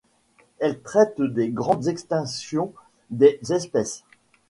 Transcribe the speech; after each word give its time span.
Elle 0.57 0.81
traite 0.81 1.21
des 1.21 1.49
grandes 1.51 1.87
extinctions 1.87 2.73
des 3.11 3.37
espèces. 3.53 4.03